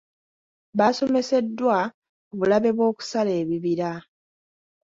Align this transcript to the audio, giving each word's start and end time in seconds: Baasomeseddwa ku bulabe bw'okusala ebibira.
Baasomeseddwa 0.77 1.77
ku 2.27 2.33
bulabe 2.39 2.69
bw'okusala 2.77 3.31
ebibira. 3.41 3.91